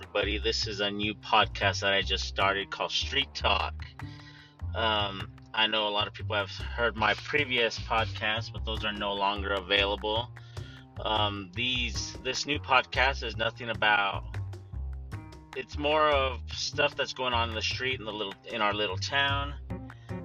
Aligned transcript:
everybody. 0.00 0.38
This 0.38 0.68
is 0.68 0.78
a 0.78 0.88
new 0.88 1.12
podcast 1.12 1.80
that 1.80 1.92
I 1.92 2.02
just 2.02 2.24
started 2.24 2.70
called 2.70 2.92
Street 2.92 3.34
Talk. 3.34 3.84
Um, 4.76 5.28
I 5.52 5.66
know 5.66 5.88
a 5.88 5.90
lot 5.90 6.06
of 6.06 6.14
people 6.14 6.36
have 6.36 6.50
heard 6.50 6.96
my 6.96 7.14
previous 7.14 7.80
podcast, 7.80 8.52
but 8.52 8.64
those 8.64 8.84
are 8.84 8.92
no 8.92 9.12
longer 9.12 9.54
available. 9.54 10.30
Um, 11.04 11.50
these 11.56 12.16
this 12.22 12.46
new 12.46 12.60
podcast 12.60 13.24
is 13.24 13.36
nothing 13.36 13.70
about. 13.70 14.22
It's 15.56 15.76
more 15.76 16.08
of 16.10 16.40
stuff 16.52 16.94
that's 16.94 17.12
going 17.12 17.32
on 17.32 17.48
in 17.48 17.54
the 17.56 17.62
street 17.62 17.98
in 17.98 18.06
the 18.06 18.12
little 18.12 18.34
in 18.52 18.60
our 18.60 18.72
little 18.72 18.98
town. 18.98 19.54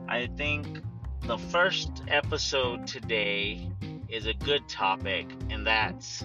I 0.08 0.28
think 0.38 0.82
the 1.24 1.40
first 1.40 2.04
episode 2.10 2.86
today 2.86 3.72
is 4.08 4.28
a 4.28 4.34
good 4.36 4.70
topic, 4.70 5.32
and 5.50 5.66
that's 5.66 6.24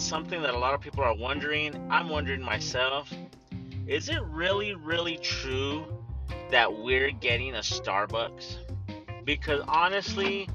something 0.00 0.42
that 0.42 0.54
a 0.54 0.58
lot 0.58 0.74
of 0.74 0.80
people 0.80 1.04
are 1.04 1.14
wondering. 1.14 1.88
I'm 1.90 2.08
wondering 2.08 2.42
myself 2.42 3.12
is 3.88 4.10
it 4.10 4.22
really, 4.24 4.74
really 4.74 5.16
true 5.16 5.86
that 6.50 6.70
we're 6.70 7.10
getting 7.10 7.54
a 7.54 7.60
Starbucks? 7.60 8.56
Because 9.24 9.62
honestly, 9.66 10.46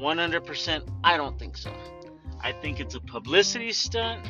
100%, 0.00 0.88
I 1.04 1.18
don't 1.18 1.38
think 1.38 1.58
so. 1.58 1.70
I 2.40 2.52
think 2.52 2.80
it's 2.80 2.94
a 2.94 3.00
publicity 3.00 3.72
stunt. 3.72 4.26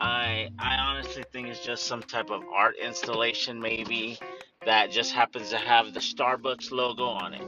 I 0.00 0.48
I 0.58 0.76
honestly 0.76 1.24
think 1.32 1.48
it's 1.48 1.62
just 1.62 1.84
some 1.84 2.02
type 2.02 2.30
of 2.30 2.42
art 2.54 2.76
installation 2.82 3.60
maybe 3.60 4.18
that 4.64 4.90
just 4.90 5.12
happens 5.12 5.50
to 5.50 5.58
have 5.58 5.92
the 5.92 6.00
Starbucks 6.00 6.70
logo 6.70 7.04
on 7.04 7.34
it. 7.34 7.42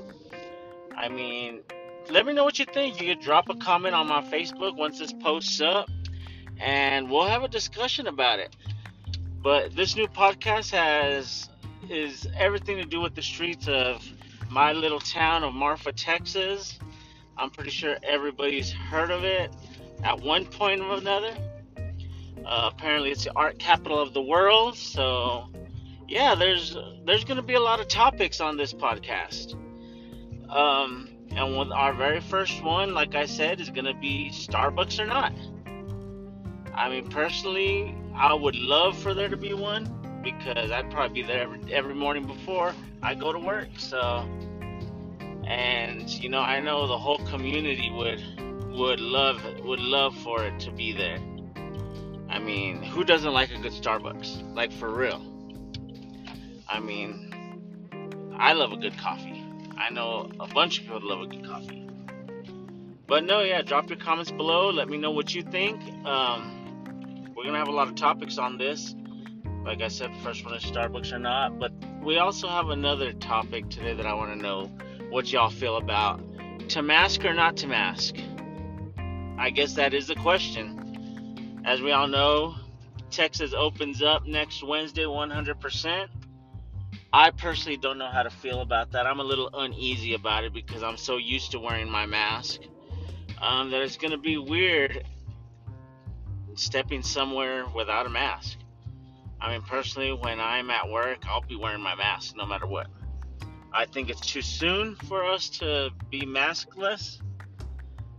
I 0.96 1.08
mean, 1.08 1.60
let 2.10 2.26
me 2.26 2.32
know 2.34 2.44
what 2.44 2.58
you 2.58 2.66
think. 2.66 3.00
You 3.00 3.14
could 3.14 3.22
drop 3.22 3.48
a 3.48 3.54
comment 3.54 3.94
on 3.94 4.08
my 4.08 4.22
Facebook 4.22 4.76
once 4.76 4.98
this 4.98 5.12
posts 5.14 5.60
up 5.60 5.88
and 6.60 7.10
we'll 7.10 7.26
have 7.26 7.42
a 7.42 7.48
discussion 7.48 8.06
about 8.06 8.38
it. 8.38 8.54
But 9.42 9.74
this 9.74 9.96
new 9.96 10.06
podcast 10.06 10.70
has 10.72 11.48
is 11.88 12.28
everything 12.36 12.76
to 12.76 12.84
do 12.84 13.00
with 13.00 13.14
the 13.14 13.22
streets 13.22 13.66
of 13.66 14.06
my 14.50 14.72
little 14.72 15.00
town 15.00 15.42
of 15.42 15.54
Marfa, 15.54 15.92
Texas. 15.92 16.78
I'm 17.36 17.50
pretty 17.50 17.70
sure 17.70 17.96
everybody's 18.02 18.70
heard 18.70 19.10
of 19.10 19.24
it 19.24 19.50
at 20.04 20.20
one 20.20 20.44
point 20.44 20.82
or 20.82 20.94
another. 20.94 21.34
Uh, 22.44 22.70
apparently, 22.72 23.10
it's 23.10 23.24
the 23.24 23.32
art 23.34 23.58
capital 23.58 23.98
of 23.98 24.12
the 24.12 24.22
world. 24.22 24.76
So, 24.76 25.48
yeah, 26.06 26.34
there's 26.34 26.76
there's 27.04 27.24
going 27.24 27.36
to 27.36 27.42
be 27.42 27.54
a 27.54 27.60
lot 27.60 27.80
of 27.80 27.88
topics 27.88 28.40
on 28.40 28.56
this 28.56 28.74
podcast. 28.74 29.54
Um, 30.50 31.08
and 31.30 31.72
our 31.72 31.94
very 31.94 32.20
first 32.20 32.62
one, 32.62 32.92
like 32.92 33.14
I 33.14 33.26
said, 33.26 33.60
is 33.60 33.70
going 33.70 33.84
to 33.84 33.94
be 33.94 34.30
Starbucks 34.32 34.98
or 34.98 35.06
not. 35.06 35.32
I 36.74 36.88
mean, 36.88 37.08
personally, 37.08 37.94
I 38.14 38.34
would 38.34 38.56
love 38.56 38.98
for 38.98 39.14
there 39.14 39.28
to 39.28 39.36
be 39.36 39.54
one 39.54 40.20
because 40.22 40.70
I'd 40.70 40.90
probably 40.90 41.22
be 41.22 41.26
there 41.26 41.42
every, 41.42 41.72
every 41.72 41.94
morning 41.94 42.26
before 42.26 42.74
I 43.02 43.14
go 43.14 43.32
to 43.32 43.38
work. 43.38 43.68
So, 43.78 44.26
and 45.46 46.08
you 46.08 46.28
know, 46.28 46.40
I 46.40 46.60
know 46.60 46.86
the 46.86 46.98
whole 46.98 47.18
community 47.26 47.90
would 47.90 48.22
would 48.72 49.00
love 49.00 49.42
would 49.64 49.80
love 49.80 50.16
for 50.18 50.44
it 50.44 50.60
to 50.60 50.70
be 50.70 50.92
there. 50.92 51.18
I 52.28 52.38
mean, 52.38 52.82
who 52.82 53.04
doesn't 53.04 53.32
like 53.32 53.50
a 53.50 53.58
good 53.58 53.72
Starbucks? 53.72 54.54
Like 54.54 54.72
for 54.72 54.88
real. 54.88 55.26
I 56.68 56.78
mean, 56.78 58.30
I 58.38 58.52
love 58.52 58.72
a 58.72 58.76
good 58.76 58.96
coffee. 58.96 59.44
I 59.76 59.90
know 59.90 60.30
a 60.38 60.46
bunch 60.46 60.78
of 60.78 60.84
people 60.84 61.00
love 61.02 61.22
a 61.22 61.26
good 61.26 61.44
coffee. 61.44 61.88
But 63.08 63.24
no, 63.24 63.40
yeah, 63.40 63.62
drop 63.62 63.88
your 63.90 63.98
comments 63.98 64.30
below. 64.30 64.70
Let 64.70 64.88
me 64.88 64.96
know 64.96 65.10
what 65.10 65.34
you 65.34 65.42
think. 65.42 65.82
Um, 66.06 66.59
we're 67.40 67.46
gonna 67.46 67.58
have 67.58 67.68
a 67.68 67.72
lot 67.72 67.88
of 67.88 67.94
topics 67.94 68.36
on 68.36 68.58
this. 68.58 68.94
Like 69.64 69.80
I 69.80 69.88
said, 69.88 70.10
first 70.22 70.44
one 70.44 70.52
is 70.52 70.62
Starbucks 70.62 71.10
or 71.10 71.18
not. 71.18 71.58
But 71.58 71.72
we 72.02 72.18
also 72.18 72.46
have 72.48 72.68
another 72.68 73.14
topic 73.14 73.70
today 73.70 73.94
that 73.94 74.04
I 74.04 74.12
want 74.12 74.30
to 74.30 74.36
know 74.36 74.70
what 75.08 75.32
y'all 75.32 75.48
feel 75.48 75.78
about. 75.78 76.20
To 76.68 76.82
mask 76.82 77.24
or 77.24 77.32
not 77.32 77.56
to 77.58 77.66
mask? 77.66 78.16
I 79.38 79.48
guess 79.48 79.72
that 79.72 79.94
is 79.94 80.08
the 80.08 80.16
question. 80.16 81.62
As 81.64 81.80
we 81.80 81.92
all 81.92 82.08
know, 82.08 82.56
Texas 83.10 83.54
opens 83.54 84.02
up 84.02 84.26
next 84.26 84.62
Wednesday 84.62 85.04
100%. 85.04 86.08
I 87.14 87.30
personally 87.30 87.78
don't 87.78 87.96
know 87.96 88.10
how 88.10 88.22
to 88.22 88.30
feel 88.30 88.60
about 88.60 88.92
that. 88.92 89.06
I'm 89.06 89.18
a 89.18 89.24
little 89.24 89.48
uneasy 89.54 90.12
about 90.12 90.44
it 90.44 90.52
because 90.52 90.82
I'm 90.82 90.98
so 90.98 91.16
used 91.16 91.52
to 91.52 91.58
wearing 91.58 91.88
my 91.88 92.04
mask 92.04 92.60
um, 93.40 93.70
that 93.70 93.80
it's 93.80 93.96
going 93.96 94.10
to 94.10 94.18
be 94.18 94.36
weird 94.36 95.06
stepping 96.54 97.02
somewhere 97.02 97.66
without 97.74 98.06
a 98.06 98.10
mask. 98.10 98.58
I 99.40 99.52
mean, 99.52 99.62
personally, 99.62 100.12
when 100.12 100.40
I'm 100.40 100.70
at 100.70 100.88
work, 100.88 101.24
I'll 101.26 101.40
be 101.40 101.56
wearing 101.56 101.80
my 101.80 101.94
mask 101.94 102.36
no 102.36 102.46
matter 102.46 102.66
what. 102.66 102.88
I 103.72 103.86
think 103.86 104.10
it's 104.10 104.20
too 104.20 104.42
soon 104.42 104.96
for 104.96 105.24
us 105.24 105.48
to 105.60 105.90
be 106.10 106.22
maskless, 106.22 107.20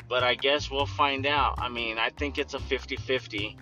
but 0.08 0.24
I 0.24 0.36
guess 0.36 0.72
we'll 0.72 0.86
find 0.86 1.26
out. 1.26 1.56
I 1.60 1.70
mean, 1.70 1.98
I 1.98 2.10
think 2.10 2.38
it's 2.38 2.54
a 2.54 2.60
50 2.60 2.96
50. 2.96 3.58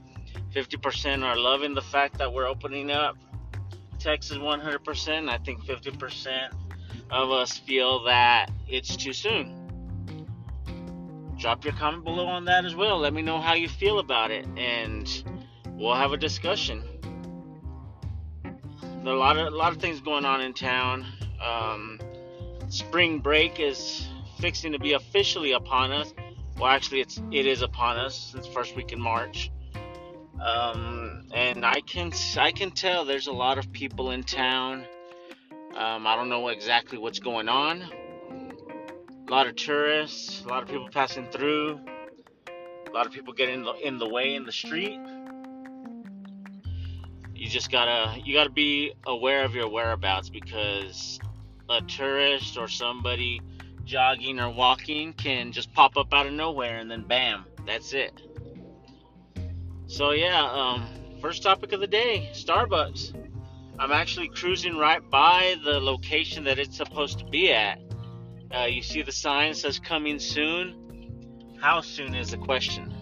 50% 0.53 1.24
are 1.24 1.38
loving 1.38 1.75
the 1.75 1.81
fact 1.81 2.18
that 2.18 2.34
we're 2.34 2.47
opening 2.47 2.91
up 2.91 3.18
Texas 4.00 4.38
100%. 4.38 5.30
I 5.30 5.38
think 5.40 5.63
50% 5.63 6.50
of 7.12 7.31
us 7.31 7.57
feel 7.57 8.03
that 8.06 8.50
it's 8.68 8.96
too 8.96 9.13
soon 9.13 9.59
drop 11.40 11.64
your 11.64 11.74
comment 11.74 12.04
below 12.04 12.28
on 12.28 12.46
that 12.46 12.66
as 12.66 12.76
well. 12.76 13.00
Let 13.00 13.14
me 13.14 13.22
know 13.22 13.40
how 13.40 13.54
you 13.54 13.70
feel 13.70 14.00
about 14.00 14.30
it, 14.30 14.46
and 14.58 15.24
we'll 15.70 15.96
have 15.96 16.12
a 16.12 16.18
discussion. 16.18 16.84
There 18.44 19.14
are 19.14 19.16
a 19.16 19.20
lot 19.20 19.38
of 19.38 19.54
a 19.54 19.56
lot 19.56 19.72
of 19.72 19.80
things 19.80 20.02
going 20.02 20.26
on 20.26 20.42
in 20.42 20.54
town. 20.54 21.06
Um, 21.44 22.00
spring 22.68 23.20
break 23.20 23.60
is 23.60 24.06
fixing 24.40 24.74
to 24.74 24.80
be 24.80 24.94
officially 24.94 25.54
upon 25.54 25.92
us. 25.92 26.14
Well, 26.58 26.68
actually, 26.70 27.00
it's 27.00 27.22
it 27.32 27.46
is 27.46 27.62
upon 27.62 27.98
us 27.98 28.32
since 28.34 28.46
first 28.46 28.76
week 28.76 28.92
in 28.92 29.00
March. 29.00 29.52
Um, 30.42 31.26
and 31.34 31.66
I 31.66 31.82
can 31.82 32.12
I 32.38 32.52
can 32.52 32.72
tell 32.72 33.06
there's 33.06 33.28
a 33.28 33.32
lot 33.32 33.58
of 33.58 33.72
people 33.72 34.12
in 34.12 34.24
town. 34.24 34.86
Um, 35.76 36.06
I 36.06 36.16
don't 36.16 36.30
know 36.30 36.50
exactly 36.50 36.98
what's 36.98 37.20
going 37.20 37.48
on, 37.48 37.86
a 39.30 39.32
lot 39.32 39.46
of 39.46 39.56
tourists, 39.56 40.44
a 40.44 40.48
lot 40.48 40.64
of 40.64 40.70
people 40.70 40.90
passing 40.92 41.28
through, 41.28 41.80
a 42.88 42.92
lot 42.92 43.06
of 43.06 43.12
people 43.12 43.32
getting 43.32 43.60
in 43.60 43.64
the, 43.64 43.74
in 43.76 44.00
the 44.00 44.10
way 44.10 44.34
in 44.34 44.44
the 44.44 44.52
street. 44.52 45.00
You 47.36 47.48
just 47.48 47.72
gotta 47.72 48.20
you 48.26 48.34
gotta 48.34 48.50
be 48.50 48.92
aware 49.06 49.46
of 49.46 49.54
your 49.54 49.70
whereabouts 49.70 50.30
because 50.30 51.20
a 51.70 51.82
tourist 51.82 52.58
or 52.58 52.68
somebody 52.68 53.40
jogging 53.86 54.40
or 54.40 54.50
walking 54.50 55.14
can 55.14 55.52
just 55.52 55.72
pop 55.74 55.96
up 55.96 56.12
out 56.12 56.26
of 56.26 56.34
nowhere 56.34 56.80
and 56.80 56.90
then 56.90 57.04
bam, 57.04 57.46
that's 57.68 57.94
it. 57.94 58.20
So 59.86 60.12
yeah, 60.12 60.44
um, 60.44 60.88
first 61.22 61.44
topic 61.44 61.72
of 61.72 61.82
the 61.82 61.88
day, 61.88 62.32
Starbucks. 62.34 63.14
I'm 63.78 63.92
actually 63.92 64.30
cruising 64.30 64.76
right 64.76 65.08
by 65.08 65.56
the 65.64 65.80
location 65.80 66.44
that 66.46 66.58
it's 66.58 66.76
supposed 66.76 67.20
to 67.20 67.26
be 67.26 67.54
at 67.54 67.80
uh, 68.56 68.66
you 68.66 68.82
see 68.82 69.02
the 69.02 69.12
sign 69.12 69.54
says 69.54 69.80
coming 69.80 70.20
soon. 70.20 71.58
How 71.62 71.82
soon 71.82 72.16
is 72.16 72.32
the 72.32 72.38
question? 72.38 72.94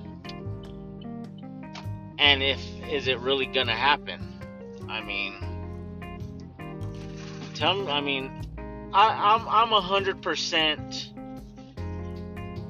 And 2.19 2.41
if 2.41 2.59
is 2.89 3.07
it 3.07 3.19
really 3.19 3.45
gonna 3.45 3.75
happen? 3.75 4.85
I 4.89 5.01
mean, 5.01 5.35
tell 7.53 7.75
me. 7.75 7.91
I 7.91 8.01
mean, 8.01 8.41
I, 8.93 9.35
I'm 9.35 9.47
I'm 9.47 9.73
a 9.73 9.81
hundred 9.81 10.21
percent 10.21 11.11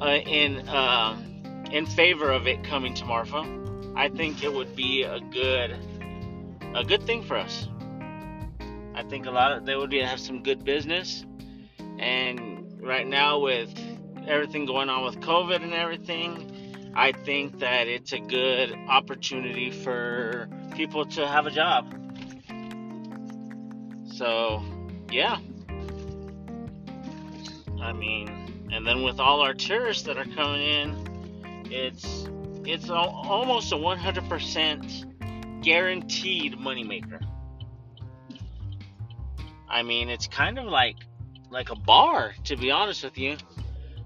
uh, 0.01 0.19
in 0.25 0.67
uh, 0.67 1.18
in 1.71 1.85
favor 1.85 2.31
of 2.31 2.47
it 2.47 2.63
coming 2.63 2.94
to 2.95 3.06
Marfa. 3.06 3.44
I 3.95 4.09
think 4.09 4.44
it 4.44 4.53
would 4.53 4.75
be 4.75 5.03
a 5.03 5.19
good 5.19 5.75
a 6.75 6.83
good 6.83 7.03
thing 7.03 7.24
for 7.24 7.38
us. 7.38 7.69
I 8.94 9.03
think 9.03 9.25
a 9.25 9.31
lot 9.31 9.51
of 9.51 9.65
they 9.65 9.75
would 9.75 9.94
have 9.94 10.19
some 10.19 10.44
good 10.44 10.63
business 10.65 11.25
and 12.00 12.46
right 12.88 13.06
now 13.06 13.39
with 13.39 13.74
everything 14.28 14.66
going 14.66 14.89
on 14.89 15.04
with 15.04 15.19
COVID 15.19 15.62
and 15.62 15.74
everything, 15.74 16.92
I 16.95 17.12
think 17.12 17.60
that 17.60 17.88
it's 17.88 18.13
a 18.13 18.19
good 18.19 18.74
opportunity 18.88 19.69
for 19.69 20.50
people 20.74 21.06
to 21.06 21.28
have 21.28 21.45
a 21.45 21.51
job. 21.51 21.94
So, 24.13 24.63
yeah. 25.12 25.38
I 27.81 27.94
mean, 27.94 28.69
and 28.72 28.88
then 28.88 29.04
with 29.04 29.19
all 29.19 29.42
our 29.42 29.54
tourists 29.54 30.04
that 30.04 30.18
are 30.18 30.25
coming 30.25 30.62
in, 30.62 31.68
it's 31.72 32.28
it's 32.66 32.89
almost 32.89 33.72
a 33.72 33.75
100% 33.75 35.63
guaranteed 35.63 36.57
moneymaker. 36.57 37.22
I 39.69 39.84
mean, 39.84 40.10
it's 40.10 40.28
kind 40.28 40.60
of 40.60 40.66
like 40.66 40.98
like 41.49 41.69
a 41.69 41.75
bar, 41.75 42.33
to 42.45 42.57
be 42.57 42.71
honest 42.71 43.03
with 43.03 43.17
you. 43.17 43.38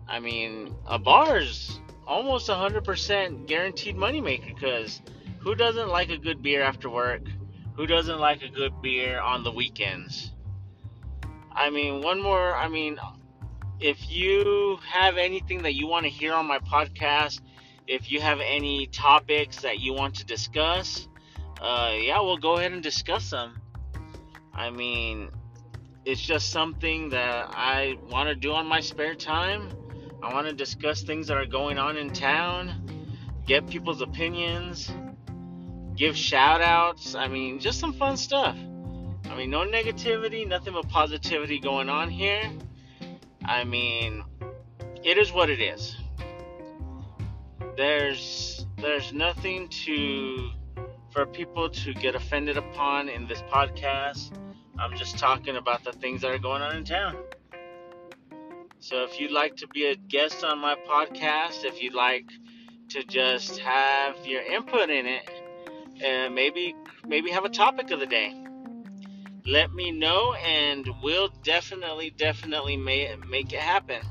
I 0.08 0.20
mean, 0.20 0.76
a 0.88 1.00
bar 1.00 1.38
is 1.38 1.80
almost 2.08 2.50
100% 2.50 3.48
guaranteed 3.48 3.96
moneymaker 3.96 4.54
because 4.54 5.02
who 5.40 5.56
doesn't 5.56 5.90
like 5.90 6.10
a 6.10 6.18
good 6.18 6.42
beer 6.42 6.62
after 6.62 6.90
work? 6.90 7.22
Who 7.76 7.88
doesn't 7.88 8.20
like 8.20 8.44
a 8.44 8.50
good 8.50 8.82
beer 8.82 9.20
on 9.20 9.44
the 9.44 9.52
weekends? 9.52 10.32
I 11.52 11.70
mean, 11.70 12.02
one 12.02 12.22
more, 12.22 12.54
I 12.54 12.68
mean, 12.68 12.98
if 13.80 14.10
you 14.10 14.78
have 14.88 15.18
anything 15.18 15.64
that 15.64 15.74
you 15.74 15.88
want 15.88 16.06
to 16.06 16.10
hear 16.10 16.34
on 16.34 16.46
my 16.46 16.60
podcast, 16.60 17.42
if 17.88 18.12
you 18.12 18.22
have 18.22 18.40
any 18.40 18.88
topics 18.88 19.62
that 19.62 19.80
you 19.80 19.94
want 19.94 20.16
to 20.16 20.26
discuss, 20.26 21.08
uh, 21.62 21.94
yeah, 21.96 22.22
we'll 22.22 22.38
go 22.38 22.58
ahead 22.58 22.72
and 22.72 22.84
discuss 22.84 23.30
them. 23.30 23.60
I 24.54 24.70
mean, 24.70 25.30
it's 26.06 26.22
just 26.22 26.52
something 26.52 27.10
that 27.10 27.52
I 27.52 27.98
want 28.10 28.30
to 28.30 28.36
do 28.36 28.54
on 28.54 28.66
my 28.66 28.80
spare 28.80 29.16
time. 29.16 29.70
I 30.24 30.34
want 30.34 30.48
to 30.48 30.54
discuss 30.54 31.04
things 31.04 31.28
that 31.28 31.38
are 31.38 31.46
going 31.46 31.78
on 31.78 31.98
in 31.98 32.12
town, 32.12 33.06
get 33.46 33.68
people's 33.68 34.02
opinions, 34.02 34.92
give 35.96 36.16
shout 36.16 36.62
outs. 36.62 37.16
I 37.16 37.28
mean, 37.28 37.60
just 37.60 37.80
some 37.80 37.94
fun 37.94 38.18
stuff. 38.18 38.56
I 39.26 39.36
mean, 39.36 39.50
no 39.50 39.66
negativity, 39.66 40.48
nothing 40.48 40.74
but 40.74 40.90
positivity 40.90 41.60
going 41.60 41.90
on 41.90 42.10
here. 42.10 42.44
I 43.46 43.64
mean, 43.64 44.24
it 45.04 45.18
is 45.18 45.32
what 45.32 45.50
it 45.50 45.62
is. 45.62 45.96
There's 47.78 48.66
there's 48.78 49.14
nothing 49.14 49.70
to 49.70 50.50
for 51.12 51.26
people 51.26 51.70
to 51.70 51.94
get 51.94 52.16
offended 52.16 52.58
upon 52.58 53.10
in 53.10 53.28
this 53.28 53.42
podcast. 53.44 54.32
I'm 54.82 54.98
just 54.98 55.20
talking 55.20 55.58
about 55.58 55.84
the 55.84 55.92
things 55.92 56.22
that 56.22 56.32
are 56.32 56.40
going 56.40 56.64
on 56.64 56.76
in 56.76 56.84
town. 56.84 57.16
So 58.80 59.04
if 59.04 59.20
you'd 59.20 59.32
like 59.32 59.56
to 59.58 59.68
be 59.68 59.86
a 59.86 59.96
guest 59.96 60.44
on 60.44 60.58
my 60.58 60.76
podcast, 60.90 61.66
if 61.66 61.84
you'd 61.84 61.94
like 61.94 62.26
to 62.90 63.04
just 63.04 63.60
have 63.60 64.26
your 64.26 64.42
input 64.42 64.90
in 64.90 65.06
it, 65.06 65.30
and 66.04 66.34
maybe 66.34 66.76
maybe 67.06 67.30
have 67.30 67.46
a 67.46 67.50
topic 67.50 67.92
of 67.92 68.00
the 68.00 68.08
day, 68.08 68.36
let 69.46 69.72
me 69.72 69.92
know, 69.92 70.34
and 70.34 70.90
we'll 71.04 71.30
definitely 71.44 72.10
definitely 72.10 72.76
make 72.76 73.24
make 73.28 73.54
it 73.54 73.60
happen. 73.60 74.02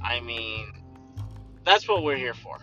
I 0.00 0.20
mean, 0.20 0.72
that's 1.64 1.88
what 1.88 2.04
we're 2.04 2.16
here 2.16 2.34
for. 2.34 2.58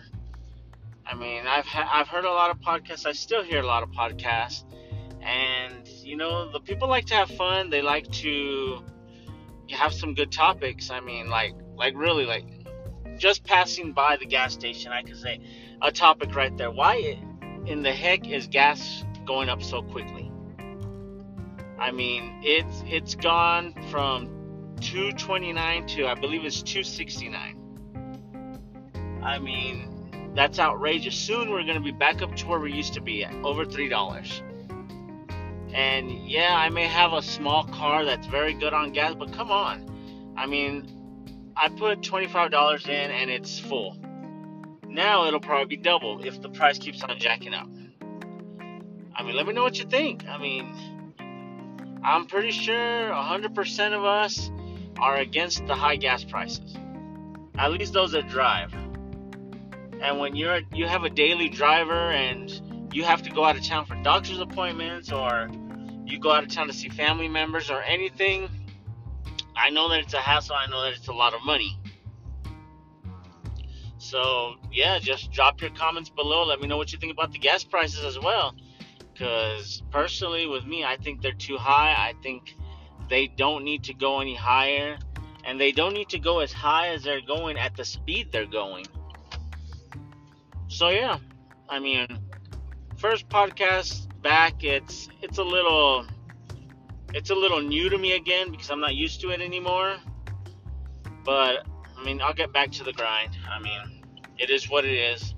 I 1.06 1.14
mean, 1.14 1.46
I've 1.46 1.66
ha- 1.66 1.90
I've 1.92 2.08
heard 2.08 2.24
a 2.24 2.30
lot 2.30 2.50
of 2.50 2.60
podcasts. 2.60 3.04
I 3.04 3.12
still 3.12 3.44
hear 3.44 3.60
a 3.60 3.66
lot 3.66 3.82
of 3.82 3.90
podcasts, 3.90 4.64
and 5.26 5.86
you 6.02 6.16
know, 6.16 6.50
the 6.50 6.60
people 6.60 6.88
like 6.88 7.06
to 7.06 7.14
have 7.14 7.30
fun. 7.30 7.70
They 7.70 7.82
like 7.82 8.10
to 8.12 8.78
have 9.70 9.92
some 9.92 10.14
good 10.14 10.30
topics. 10.30 10.90
I 10.90 11.00
mean, 11.00 11.28
like 11.28 11.54
like 11.76 11.94
really 11.96 12.24
like 12.24 12.46
just 13.18 13.44
passing 13.44 13.92
by 13.92 14.16
the 14.16 14.26
gas 14.26 14.52
station, 14.52 14.92
I 14.92 15.02
could 15.02 15.16
say 15.16 15.40
a 15.82 15.90
topic 15.90 16.34
right 16.34 16.56
there. 16.56 16.70
Why 16.70 17.18
in 17.66 17.82
the 17.82 17.92
heck 17.92 18.28
is 18.28 18.46
gas 18.46 19.04
going 19.24 19.48
up 19.48 19.62
so 19.62 19.82
quickly? 19.82 20.30
I 21.78 21.90
mean, 21.90 22.40
it's 22.42 22.82
it's 22.86 23.14
gone 23.16 23.74
from 23.90 24.76
229 24.80 25.86
to 25.88 26.06
I 26.06 26.14
believe 26.14 26.44
it's 26.44 26.62
269. 26.62 27.62
I 29.22 29.38
mean, 29.40 30.32
that's 30.36 30.60
outrageous. 30.60 31.16
Soon 31.16 31.50
we're 31.50 31.64
going 31.64 31.74
to 31.74 31.80
be 31.80 31.90
back 31.90 32.22
up 32.22 32.36
to 32.36 32.46
where 32.46 32.60
we 32.60 32.72
used 32.72 32.94
to 32.94 33.00
be 33.00 33.24
at 33.24 33.34
over 33.44 33.64
three 33.64 33.88
dollars. 33.88 34.42
And 35.76 36.26
yeah, 36.26 36.56
I 36.56 36.70
may 36.70 36.86
have 36.86 37.12
a 37.12 37.20
small 37.20 37.64
car 37.64 38.06
that's 38.06 38.26
very 38.28 38.54
good 38.54 38.72
on 38.72 38.94
gas, 38.94 39.14
but 39.14 39.30
come 39.34 39.50
on. 39.50 40.32
I 40.34 40.46
mean, 40.46 41.52
I 41.54 41.68
put 41.68 42.00
$25 42.00 42.88
in 42.88 43.10
and 43.10 43.30
it's 43.30 43.58
full. 43.58 43.98
Now 44.88 45.26
it'll 45.26 45.38
probably 45.38 45.76
be 45.76 45.82
double 45.82 46.24
if 46.24 46.40
the 46.40 46.48
price 46.48 46.78
keeps 46.78 47.02
on 47.02 47.18
jacking 47.18 47.52
up. 47.52 47.68
I 49.14 49.22
mean, 49.22 49.36
let 49.36 49.46
me 49.46 49.52
know 49.52 49.64
what 49.64 49.78
you 49.78 49.84
think. 49.84 50.26
I 50.26 50.38
mean, 50.38 50.74
I'm 52.02 52.24
pretty 52.24 52.52
sure 52.52 53.10
100% 53.10 53.92
of 53.92 54.02
us 54.02 54.50
are 54.98 55.16
against 55.16 55.66
the 55.66 55.74
high 55.74 55.96
gas 55.96 56.24
prices. 56.24 56.74
At 57.58 57.70
least 57.72 57.92
those 57.92 58.12
that 58.12 58.30
drive. 58.30 58.72
And 60.00 60.18
when 60.18 60.36
you're 60.36 60.60
you 60.72 60.86
have 60.86 61.04
a 61.04 61.10
daily 61.10 61.50
driver 61.50 62.12
and 62.12 62.94
you 62.94 63.04
have 63.04 63.20
to 63.24 63.30
go 63.30 63.44
out 63.44 63.56
of 63.56 63.62
town 63.62 63.84
for 63.84 63.94
doctor's 64.02 64.40
appointments 64.40 65.12
or 65.12 65.50
you 66.06 66.18
go 66.18 66.30
out 66.30 66.44
of 66.44 66.50
town 66.50 66.68
to 66.68 66.72
see 66.72 66.88
family 66.88 67.28
members 67.28 67.70
or 67.70 67.82
anything, 67.82 68.48
I 69.56 69.70
know 69.70 69.88
that 69.88 70.00
it's 70.00 70.14
a 70.14 70.18
hassle. 70.18 70.54
I 70.54 70.66
know 70.66 70.82
that 70.82 70.92
it's 70.92 71.08
a 71.08 71.12
lot 71.12 71.34
of 71.34 71.44
money. 71.44 71.78
So, 73.98 74.54
yeah, 74.70 74.98
just 74.98 75.32
drop 75.32 75.60
your 75.60 75.70
comments 75.70 76.10
below. 76.10 76.44
Let 76.44 76.60
me 76.60 76.68
know 76.68 76.76
what 76.76 76.92
you 76.92 76.98
think 76.98 77.12
about 77.12 77.32
the 77.32 77.38
gas 77.38 77.64
prices 77.64 78.04
as 78.04 78.18
well. 78.18 78.54
Because 79.12 79.82
personally, 79.90 80.46
with 80.46 80.64
me, 80.64 80.84
I 80.84 80.96
think 80.96 81.22
they're 81.22 81.32
too 81.32 81.56
high. 81.56 81.92
I 81.92 82.14
think 82.22 82.54
they 83.08 83.26
don't 83.26 83.64
need 83.64 83.84
to 83.84 83.94
go 83.94 84.20
any 84.20 84.34
higher. 84.34 84.98
And 85.44 85.60
they 85.60 85.72
don't 85.72 85.94
need 85.94 86.10
to 86.10 86.18
go 86.18 86.40
as 86.40 86.52
high 86.52 86.88
as 86.88 87.02
they're 87.02 87.20
going 87.20 87.56
at 87.58 87.76
the 87.76 87.84
speed 87.84 88.30
they're 88.30 88.46
going. 88.46 88.86
So, 90.68 90.90
yeah, 90.90 91.18
I 91.68 91.78
mean, 91.78 92.06
first 92.96 93.28
podcast 93.28 94.06
back. 94.22 94.62
It's 94.62 95.08
it's 95.36 95.42
a 95.42 95.44
little 95.44 96.06
it's 97.12 97.28
a 97.28 97.34
little 97.34 97.60
new 97.60 97.90
to 97.90 97.98
me 97.98 98.16
again 98.16 98.50
because 98.50 98.70
I'm 98.70 98.80
not 98.80 98.94
used 98.94 99.20
to 99.20 99.28
it 99.32 99.42
anymore. 99.42 99.96
But 101.26 101.66
I 101.94 102.02
mean, 102.02 102.22
I'll 102.22 102.32
get 102.32 102.54
back 102.54 102.70
to 102.72 102.84
the 102.84 102.94
grind. 102.94 103.36
I 103.46 103.60
mean, 103.60 104.02
it 104.38 104.48
is 104.48 104.70
what 104.70 104.86
it 104.86 104.94
is. 104.94 105.34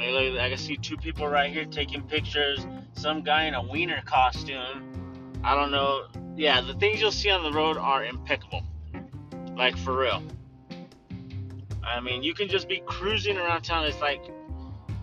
I 0.00 0.48
can 0.48 0.56
see 0.56 0.78
two 0.78 0.96
people 0.96 1.28
right 1.28 1.52
here 1.52 1.66
taking 1.66 2.00
pictures. 2.00 2.66
Some 2.94 3.22
guy 3.22 3.44
in 3.44 3.52
a 3.52 3.62
wiener 3.62 4.00
costume. 4.06 5.34
I 5.44 5.54
don't 5.56 5.70
know. 5.70 6.06
Yeah, 6.34 6.62
the 6.62 6.72
things 6.74 6.98
you'll 6.98 7.12
see 7.12 7.28
on 7.28 7.42
the 7.42 7.52
road 7.52 7.76
are 7.76 8.06
impeccable. 8.06 8.62
Like 9.54 9.76
for 9.76 9.94
real. 9.94 10.22
I 11.84 12.00
mean, 12.00 12.22
you 12.22 12.32
can 12.32 12.48
just 12.48 12.66
be 12.66 12.82
cruising 12.86 13.36
around 13.36 13.60
town. 13.60 13.84
It's 13.84 14.00
like, 14.00 14.22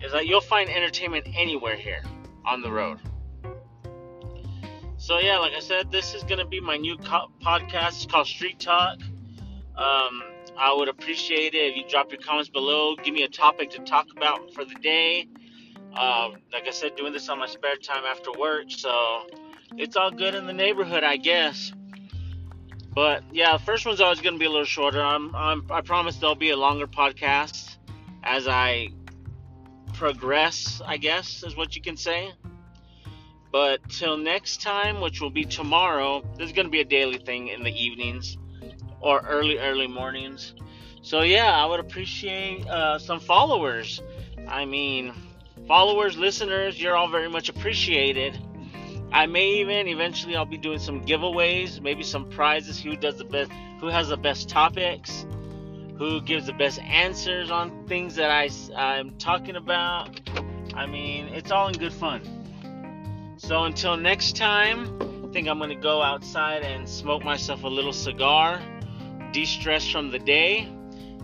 it's 0.00 0.12
like 0.12 0.26
you'll 0.26 0.40
find 0.40 0.68
entertainment 0.68 1.28
anywhere 1.32 1.76
here 1.76 2.02
on 2.44 2.60
the 2.60 2.72
road. 2.72 2.98
So 5.10 5.18
yeah, 5.18 5.38
like 5.38 5.54
I 5.56 5.58
said, 5.58 5.90
this 5.90 6.14
is 6.14 6.22
gonna 6.22 6.46
be 6.46 6.60
my 6.60 6.76
new 6.76 6.96
co- 6.96 7.32
podcast. 7.44 7.96
It's 7.96 8.06
called 8.06 8.28
Street 8.28 8.60
Talk. 8.60 9.00
Um, 9.76 10.22
I 10.56 10.72
would 10.72 10.88
appreciate 10.88 11.52
it 11.52 11.72
if 11.72 11.76
you 11.76 11.82
drop 11.88 12.12
your 12.12 12.20
comments 12.20 12.48
below. 12.48 12.94
Give 12.94 13.12
me 13.12 13.24
a 13.24 13.28
topic 13.28 13.70
to 13.70 13.80
talk 13.80 14.06
about 14.16 14.54
for 14.54 14.64
the 14.64 14.76
day. 14.76 15.26
Um, 15.98 16.36
like 16.52 16.68
I 16.68 16.70
said, 16.70 16.94
doing 16.94 17.12
this 17.12 17.28
on 17.28 17.40
my 17.40 17.48
spare 17.48 17.74
time 17.74 18.04
after 18.04 18.30
work, 18.38 18.66
so 18.68 19.26
it's 19.76 19.96
all 19.96 20.12
good 20.12 20.36
in 20.36 20.46
the 20.46 20.52
neighborhood, 20.52 21.02
I 21.02 21.16
guess. 21.16 21.72
But 22.94 23.24
yeah, 23.32 23.56
the 23.56 23.64
first 23.64 23.84
one's 23.84 24.00
always 24.00 24.20
gonna 24.20 24.38
be 24.38 24.44
a 24.44 24.48
little 24.48 24.64
shorter. 24.64 25.02
I'm, 25.02 25.34
I'm 25.34 25.66
I 25.72 25.80
promise 25.80 26.18
there'll 26.18 26.36
be 26.36 26.50
a 26.50 26.56
longer 26.56 26.86
podcast 26.86 27.78
as 28.22 28.46
I 28.46 28.90
progress, 29.92 30.80
I 30.86 30.98
guess, 30.98 31.42
is 31.42 31.56
what 31.56 31.74
you 31.74 31.82
can 31.82 31.96
say. 31.96 32.30
But 33.52 33.88
till 33.88 34.16
next 34.16 34.62
time, 34.62 35.00
which 35.00 35.20
will 35.20 35.30
be 35.30 35.44
tomorrow, 35.44 36.22
this 36.36 36.46
is 36.48 36.52
going 36.52 36.66
to 36.66 36.70
be 36.70 36.80
a 36.80 36.84
daily 36.84 37.18
thing 37.18 37.48
in 37.48 37.62
the 37.62 37.70
evenings 37.70 38.38
or 39.00 39.20
early, 39.20 39.58
early 39.58 39.86
mornings. 39.86 40.54
So, 41.02 41.22
yeah, 41.22 41.50
I 41.52 41.66
would 41.66 41.80
appreciate 41.80 42.66
uh, 42.66 42.98
some 42.98 43.18
followers. 43.18 44.02
I 44.46 44.64
mean, 44.66 45.12
followers, 45.66 46.16
listeners, 46.16 46.80
you're 46.80 46.96
all 46.96 47.08
very 47.08 47.28
much 47.28 47.48
appreciated. 47.48 48.38
I 49.12 49.26
may 49.26 49.54
even 49.54 49.88
eventually 49.88 50.36
I'll 50.36 50.44
be 50.44 50.58
doing 50.58 50.78
some 50.78 51.04
giveaways, 51.04 51.80
maybe 51.80 52.04
some 52.04 52.30
prizes. 52.30 52.80
Who 52.80 52.94
does 52.96 53.16
the 53.16 53.24
best? 53.24 53.50
Who 53.80 53.88
has 53.88 54.08
the 54.08 54.16
best 54.16 54.48
topics? 54.48 55.26
who 56.00 56.18
gives 56.22 56.46
the 56.46 56.52
best 56.54 56.78
answers 56.80 57.50
on 57.50 57.86
things 57.86 58.14
that 58.14 58.30
I, 58.30 58.48
I'm 58.74 59.18
talking 59.18 59.54
about. 59.54 60.18
I 60.72 60.86
mean, 60.86 61.26
it's 61.26 61.50
all 61.50 61.68
in 61.68 61.74
good 61.74 61.92
fun. 61.92 62.39
So 63.40 63.64
until 63.64 63.96
next 63.96 64.36
time, 64.36 64.98
I 65.00 65.32
think 65.32 65.48
I'm 65.48 65.56
going 65.56 65.70
to 65.70 65.74
go 65.74 66.02
outside 66.02 66.62
and 66.62 66.86
smoke 66.86 67.24
myself 67.24 67.64
a 67.64 67.68
little 67.68 67.92
cigar, 67.92 68.60
de 69.32 69.46
stress 69.46 69.88
from 69.90 70.10
the 70.10 70.18
day, 70.18 70.68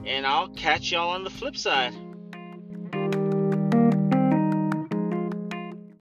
and 0.06 0.26
I'll 0.26 0.48
catch 0.48 0.92
y'all 0.92 1.10
on 1.10 1.24
the 1.24 1.30
flip 1.30 1.58
side. 1.58 1.94